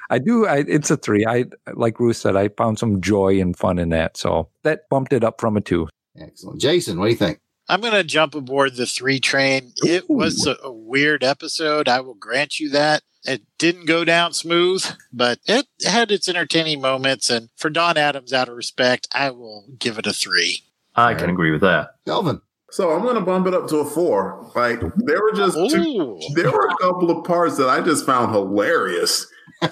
[0.09, 0.45] I do.
[0.47, 1.25] I, it's a three.
[1.25, 2.35] I like Ruth said.
[2.35, 5.61] I found some joy and fun in that, so that bumped it up from a
[5.61, 5.87] two.
[6.19, 6.61] Excellent.
[6.61, 7.39] Jason, what do you think?
[7.69, 9.73] I'm going to jump aboard the three train.
[9.83, 11.89] It was a, a weird episode.
[11.89, 13.03] I will grant you that.
[13.27, 17.29] It didn't go down smooth, but it had its entertaining moments.
[17.29, 20.61] And for Dawn Addams, out of respect, I will give it a three.
[20.95, 21.89] I can agree with that.
[22.05, 22.41] Delvin.
[22.71, 24.49] so I'm going to bump it up to a four.
[24.55, 28.33] Like there were just two, there were a couple of parts that I just found
[28.33, 29.27] hilarious.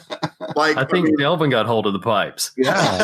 [0.55, 2.51] Like I think mean, Delvin got hold of the pipes.
[2.55, 3.03] Yeah.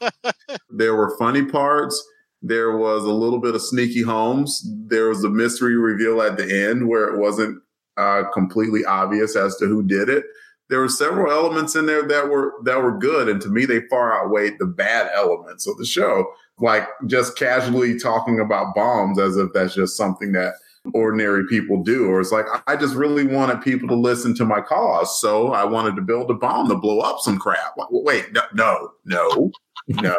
[0.70, 2.02] there were funny parts.
[2.40, 4.66] There was a little bit of sneaky Holmes.
[4.86, 7.62] There was a mystery reveal at the end where it wasn't
[7.96, 10.24] uh, completely obvious as to who did it.
[10.68, 13.82] There were several elements in there that were that were good, and to me, they
[13.88, 16.26] far outweighed the bad elements of the show.
[16.58, 20.54] Like just casually talking about bombs as if that's just something that
[20.94, 24.60] ordinary people do, or it's like I just really wanted people to listen to my
[24.60, 27.76] cause, so I wanted to build a bomb to blow up some crap.
[27.76, 29.52] Like, Wait, no, no, no,
[29.88, 30.16] no.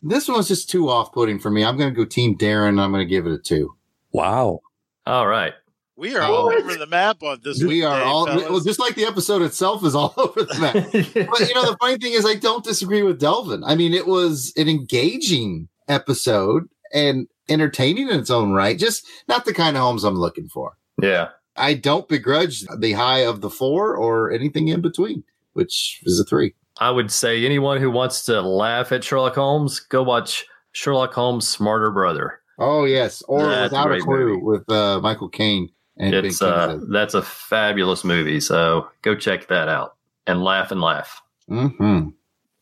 [0.00, 1.62] This one was just too off putting for me.
[1.64, 2.80] I'm going to go Team Darren.
[2.80, 3.76] I'm going to give it a two.
[4.12, 4.60] Wow.
[5.06, 5.52] All right.
[5.98, 7.60] We are all over the map on this.
[7.60, 10.74] We are weekday, all well, just like the episode itself is all over the map.
[10.94, 13.64] but you know, the funny thing is, I don't disagree with Delvin.
[13.64, 18.78] I mean, it was an engaging episode and entertaining in its own right.
[18.78, 20.78] Just not the kind of Holmes I'm looking for.
[21.02, 21.30] yeah.
[21.56, 26.24] I don't begrudge the high of the four or anything in between, which is a
[26.24, 26.54] three.
[26.78, 31.48] I would say anyone who wants to laugh at Sherlock Holmes, go watch Sherlock Holmes'
[31.48, 32.38] Smarter Brother.
[32.60, 34.42] Oh yes, or That's without a clue movie.
[34.42, 39.48] with uh, Michael Caine and It's Big uh that's a fabulous movie, so go check
[39.48, 41.20] that out and laugh and laugh.
[41.48, 42.08] hmm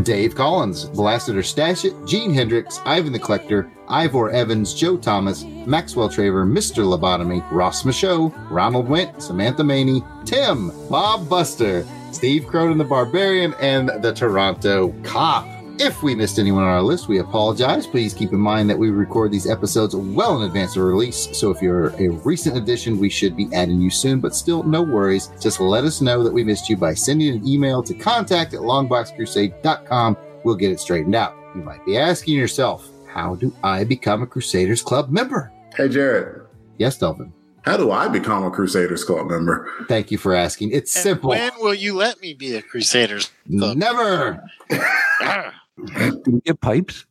[0.02, 6.46] Dave Collins, Blasted Stashit, Gene Hendricks, Ivan the Collector, Ivor Evans, Joe Thomas, Maxwell Traver,
[6.46, 6.84] Mr.
[6.84, 13.90] Lobotomy, Ross Michaud, Ronald Went, Samantha Maney, Tim, Bob Buster, Steve Cronin the Barbarian, and
[14.02, 15.59] the Toronto Cop.
[15.82, 17.86] If we missed anyone on our list, we apologize.
[17.86, 21.28] Please keep in mind that we record these episodes well in advance of release.
[21.32, 24.82] So if you're a recent addition, we should be adding you soon, but still no
[24.82, 25.30] worries.
[25.40, 28.60] Just let us know that we missed you by sending an email to contact at
[28.60, 30.16] longboxcrusade.com.
[30.44, 31.34] We'll get it straightened out.
[31.54, 35.50] You might be asking yourself, how do I become a Crusaders Club member?
[35.74, 36.42] Hey, Jared,
[36.76, 37.32] Yes, Delvin.
[37.62, 39.70] how do I become a Crusaders Club member?
[39.88, 40.72] Thank you for asking.
[40.72, 41.30] It's And simple.
[41.30, 43.30] when will you let me be a Crusaders?
[43.50, 43.78] Club?
[43.78, 44.44] Never.
[45.86, 47.06] Do we get pipes?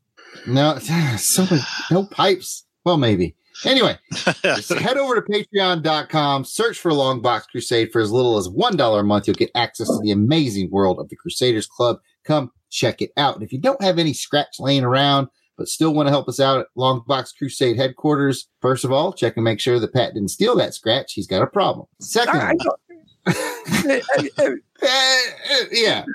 [0.47, 0.77] No,
[1.17, 1.45] so
[1.91, 2.65] no pipes.
[2.86, 3.36] Well, maybe.
[3.65, 3.97] Anyway,
[4.41, 8.99] just head over to patreon.com, search for Long Box Crusade for as little as $1
[8.99, 9.27] a month.
[9.27, 11.99] You'll get access to the amazing world of the Crusaders Club.
[12.23, 13.36] Come check it out.
[13.36, 15.27] And if you don't have any scratch laying around,
[15.58, 19.12] but still want to help us out at Long Box Crusade headquarters, first of all,
[19.12, 21.13] check and make sure that Pat didn't steal that scratch.
[21.13, 21.86] He's got a problem.
[21.99, 22.58] Secondly,
[23.27, 25.19] eh,
[25.71, 26.05] yeah.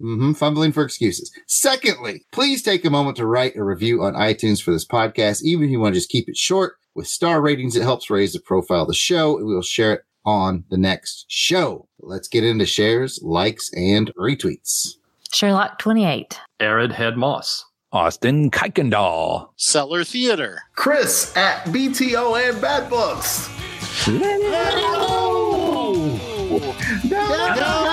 [0.00, 1.32] Hmm fumbling for excuses.
[1.46, 5.42] Secondly, please take a moment to write a review on iTunes for this podcast.
[5.42, 8.32] Even if you want to just keep it short with star ratings, it helps raise
[8.32, 11.88] the profile of the show, and we will share it on the next show.
[12.00, 14.94] Let's get into shares, likes, and retweets.
[15.32, 16.40] Sherlock 28.
[16.60, 17.64] Arid Head Moss.
[17.92, 19.48] Austin Kuykendall.
[19.56, 20.60] Cellar Theater.
[20.74, 23.48] Chris at BTO and Bad Books.
[24.04, 24.38] Down way.
[27.10, 27.87] Oh,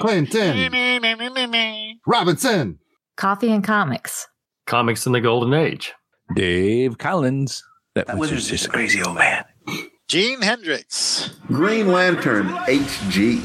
[0.00, 0.60] Clinton
[2.06, 2.78] Robinson.
[3.16, 4.28] Coffee and Comics.
[4.66, 5.94] Comics in the Golden Age.
[6.34, 7.62] Dave Collins.
[7.94, 9.44] That wizard's just a crazy old man.
[10.08, 11.30] Gene Hendricks.
[11.46, 13.42] Green Lantern HG.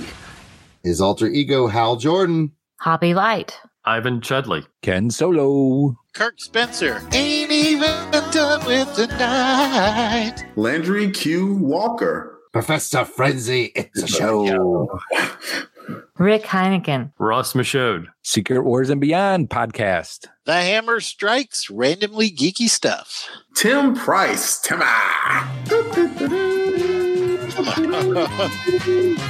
[0.83, 2.51] His alter ego, Hal Jordan.
[2.81, 3.57] Hobby Light.
[3.85, 4.65] Ivan Chudley.
[4.81, 5.95] Ken Solo.
[6.17, 6.99] Kirk Spencer.
[7.13, 7.91] Ain't even
[8.31, 10.43] done with the night.
[10.55, 11.53] Landry Q.
[11.57, 12.39] Walker.
[12.51, 13.65] Professor Frenzy.
[13.75, 14.99] It's a show.
[16.17, 17.11] Rick Heineken.
[17.19, 18.07] Ross Michaud.
[18.23, 20.25] Secret Wars and Beyond podcast.
[20.45, 21.69] The Hammer Strikes.
[21.69, 23.29] Randomly geeky stuff.
[23.55, 24.59] Tim Price.
[24.65, 24.79] Timma.
[24.81, 25.53] Ah.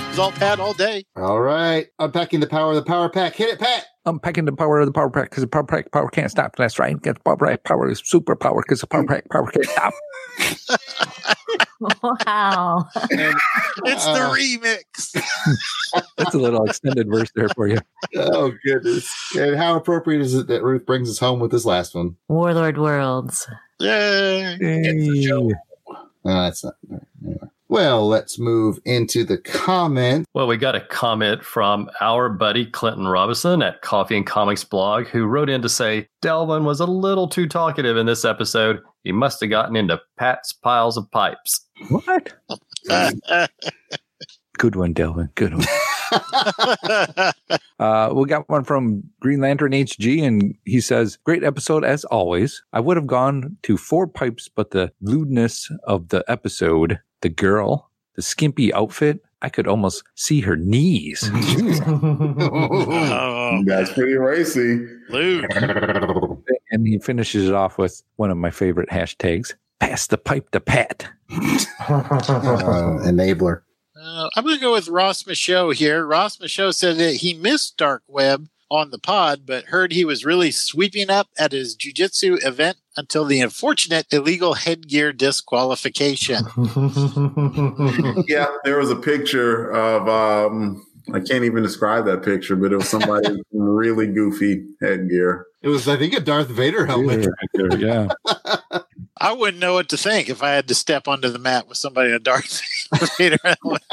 [0.09, 1.03] It's all Pat all day.
[1.17, 1.87] All right.
[1.99, 3.35] Unpacking the power of the power pack.
[3.35, 3.86] Hit it, Pat.
[4.07, 6.55] Unpacking the power of the power pack because the power pack power can't stop.
[6.55, 6.99] That's right.
[7.01, 9.93] Get the power pack power is super power because the power pack power can't stop.
[11.79, 12.87] Wow.
[13.11, 16.03] It's Uh, the remix.
[16.17, 17.77] That's a little extended verse there for you.
[18.15, 19.07] Oh, goodness.
[19.37, 22.15] And how appropriate is it that Ruth brings us home with this last one?
[22.29, 23.47] Warlord Worlds.
[23.79, 24.57] Yay.
[24.59, 25.27] Hey.
[25.27, 25.51] No,
[26.23, 26.73] that's not.
[27.23, 27.47] Anyway.
[27.69, 30.25] Well, let's move into the comment.
[30.33, 35.07] Well, we got a comment from our buddy Clinton Robinson at Coffee and Comics blog
[35.07, 38.79] who wrote in to say Delvin was a little too talkative in this episode.
[39.03, 41.67] He must have gotten into Pat's piles of pipes.
[41.89, 42.33] What?
[44.57, 45.29] Good one, Delvin.
[45.35, 45.65] Good one.
[47.79, 52.63] Uh, we got one from Green Lantern HG, and he says, Great episode as always.
[52.73, 57.91] I would have gone to four pipes, but the lewdness of the episode, the girl,
[58.15, 61.29] the skimpy outfit, I could almost see her knees.
[61.87, 64.83] oh, That's pretty racy.
[65.09, 65.45] lewd.
[66.71, 70.59] and he finishes it off with one of my favorite hashtags pass the pipe to
[70.59, 71.07] Pat.
[71.29, 71.37] Uh,
[73.05, 73.61] enabler.
[74.07, 76.05] Uh, I'm going to go with Ross Michaud here.
[76.05, 80.23] Ross Michaud said that he missed Dark Web on the pod, but heard he was
[80.23, 86.45] really sweeping up at his jujitsu event until the unfortunate illegal headgear disqualification.
[88.27, 92.77] yeah, there was a picture of um I can't even describe that picture, but it
[92.77, 95.45] was somebody with really goofy headgear.
[95.61, 97.27] It was, I think, a Darth Vader helmet.
[97.77, 98.09] yeah.
[99.19, 101.77] I wouldn't know what to think if I had to step onto the mat with
[101.77, 102.61] somebody in a Darth
[103.17, 103.83] Vader helmet.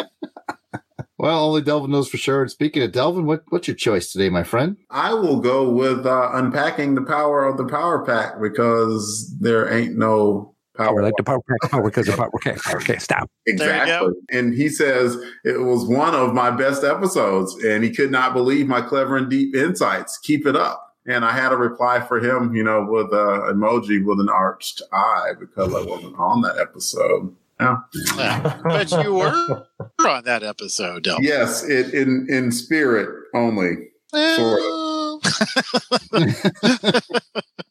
[1.17, 2.43] Well, only Delvin knows for sure.
[2.43, 4.77] And speaking of Delvin, what, what's your choice today, my friend?
[4.91, 9.97] I will go with uh, unpacking the power of the power pack because there ain't
[9.97, 12.31] no Power power like the power pack, power because the power.
[12.35, 13.31] Okay, okay, stop.
[13.47, 14.13] Exactly.
[14.33, 18.67] And he says it was one of my best episodes, and he could not believe
[18.67, 20.19] my clever and deep insights.
[20.19, 20.84] Keep it up.
[21.07, 24.81] And I had a reply for him, you know, with a emoji with an arched
[24.93, 27.35] eye because I wasn't on that episode.
[27.61, 27.77] Yeah.
[28.17, 28.61] Yeah.
[28.65, 29.67] but you were
[30.09, 31.23] on that episode, Del.
[31.23, 33.91] Yes, it in in spirit only.
[34.13, 35.21] Well,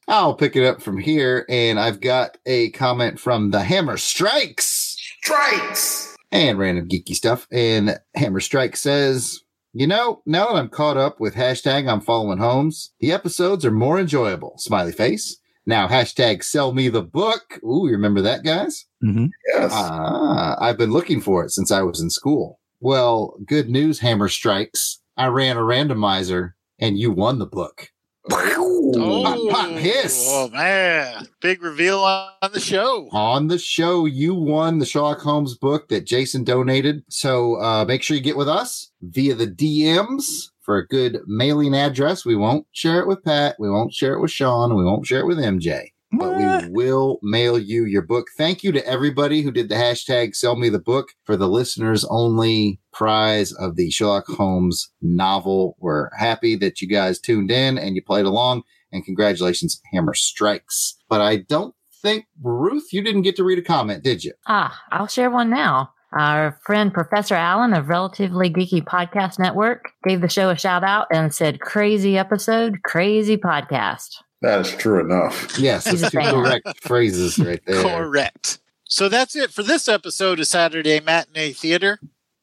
[0.07, 1.45] I'll pick it up from here.
[1.49, 4.97] And I've got a comment from the Hammer Strikes.
[5.21, 6.15] Strikes.
[6.31, 7.47] and random geeky stuff.
[7.51, 9.41] And Hammer Strike says,
[9.74, 13.71] you know, now that I'm caught up with hashtag I'm following Holmes, the episodes are
[13.71, 14.53] more enjoyable.
[14.57, 15.38] Smiley face.
[15.65, 17.59] Now hashtag sell me the book.
[17.63, 18.86] Ooh, you remember that, guys?
[19.01, 19.71] hmm Yes.
[19.74, 22.59] Ah, I've been looking for it since I was in school.
[22.80, 24.99] Well, good news, Hammer Strikes.
[25.15, 27.89] I ran a randomizer and you won the book.
[28.30, 30.26] Pop, pop, hiss.
[30.30, 33.09] Oh man, big reveal on, on the show.
[33.11, 37.03] on the show you won the sherlock holmes book that jason donated.
[37.09, 41.76] So uh, make sure you get with us via the dms for a good mailing
[41.76, 42.26] address.
[42.26, 43.57] We won't share it with pat.
[43.59, 44.76] We won't share it with sean.
[44.76, 48.72] We won't share it with mj but we will mail you your book thank you
[48.72, 53.51] to everybody who did the hashtag sell me the book for the listeners only prize
[53.53, 58.26] of the sherlock holmes novel we're happy that you guys tuned in and you played
[58.26, 60.95] along and congratulations, Hammer Strikes.
[61.09, 64.34] But I don't think, Ruth, you didn't get to read a comment, did you?
[64.47, 65.91] Ah, I'll share one now.
[66.14, 71.07] Our friend Professor Allen of Relatively Geeky Podcast Network gave the show a shout out
[71.11, 74.09] and said, Crazy episode, crazy podcast.
[74.43, 75.57] That is true enough.
[75.57, 77.81] Yes, He's that's two correct phrases right there.
[77.81, 78.59] Correct.
[78.83, 81.97] So that's it for this episode of Saturday Matinee Theater.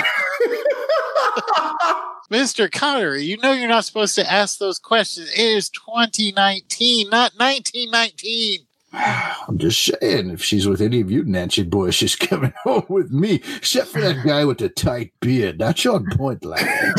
[2.32, 2.72] Mr.
[2.72, 5.30] Connery, you know you're not supposed to ask those questions.
[5.32, 8.68] It is 2019, not 1919.
[8.92, 13.12] I'm just saying, if she's with any of you Nancy boys, she's coming home with
[13.12, 15.60] me, except for that guy with the tight beard.
[15.60, 16.96] That's on point, lad.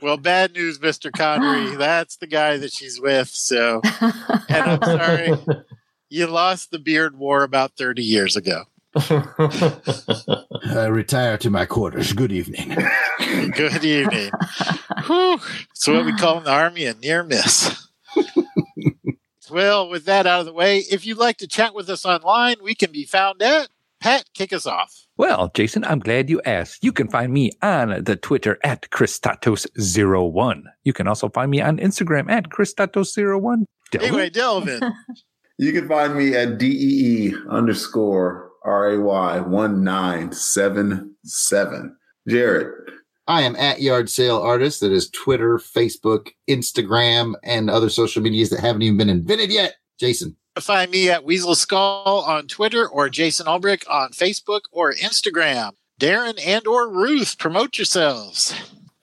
[0.00, 1.12] Well, bad news, Mr.
[1.12, 1.76] Connery.
[1.76, 3.28] That's the guy that she's with.
[3.28, 5.32] So, and I'm sorry,
[6.08, 8.64] you lost the beard war about 30 years ago.
[8.94, 12.12] I retire to my quarters.
[12.12, 12.76] Good evening.
[13.52, 14.30] Good evening.
[15.06, 15.40] Whew.
[15.70, 17.88] It's what we call in the Army a near miss.
[19.52, 22.56] Well, with that out of the way, if you'd like to chat with us online,
[22.62, 23.68] we can be found at
[24.02, 25.06] Pat, kick us off.
[25.16, 26.82] Well, Jason, I'm glad you asked.
[26.82, 30.62] You can find me on the Twitter at Christatos01.
[30.82, 33.64] You can also find me on Instagram at Christatos01.
[33.92, 34.02] Dylan?
[34.02, 34.80] Anyway, Delvin.
[35.58, 41.96] You can find me at DEE underscore RAY 1977.
[42.26, 42.72] Jared.
[43.26, 44.80] I am at Yard Sale Artist.
[44.80, 49.74] That is Twitter, Facebook, Instagram, and other social medias that haven't even been invented yet.
[49.98, 50.36] Jason.
[50.58, 55.72] Find me at Weasel Skull on Twitter or Jason Ulbrich on Facebook or Instagram.
[56.00, 58.54] Darren and or Ruth, promote yourselves.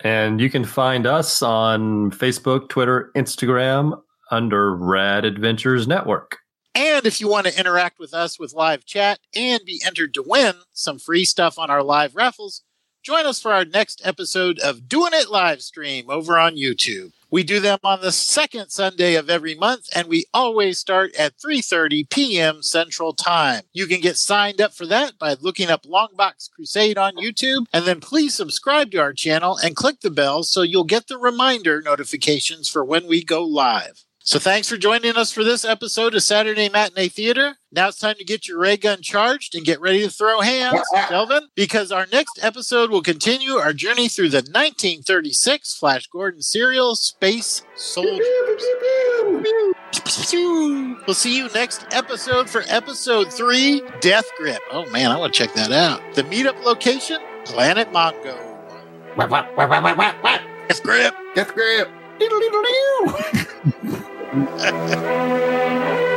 [0.02, 4.02] And you can find us on Facebook, Twitter, Instagram
[4.32, 6.38] under Rad Adventures Network.
[6.76, 10.24] And if you want to interact with us with live chat and be entered to
[10.26, 12.64] win some free stuff on our live raffles,
[13.04, 17.12] join us for our next episode of Doing It live stream over on YouTube.
[17.32, 21.38] We do them on the second Sunday of every month, and we always start at
[21.38, 22.64] 3:30 p.m.
[22.64, 23.64] Central Time.
[23.72, 27.86] You can get signed up for that by looking up Longbox Crusade on YouTube, and
[27.86, 31.82] then please subscribe to our channel and click the bell so you'll get the reminder
[31.82, 34.06] notifications for when we go live.
[34.22, 37.56] So thanks for joining us for this episode of Saturday Matinee Theater.
[37.72, 40.82] Now it's time to get your ray gun charged and get ready to throw hands,
[41.10, 46.96] Delvin, because our next episode will continue our journey through the 1936 Flash Gordon serial
[46.96, 48.28] Space Soldiers.
[51.08, 54.60] We'll see you next episode for episode three, Death Grip.
[54.72, 56.02] Oh man, I want to check that out.
[56.14, 58.38] The meetup location, Planet Mongo.
[60.68, 61.16] Death Grip.
[61.36, 61.90] Death Grip.
[64.32, 64.98] Ha ha
[66.02, 66.09] ha.